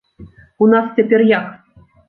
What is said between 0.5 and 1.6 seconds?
У нас цяпер як?